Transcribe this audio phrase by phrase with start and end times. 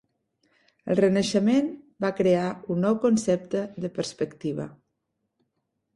[0.93, 1.67] El Renaixement
[2.05, 4.71] va crear un nou concepte de perspectiva.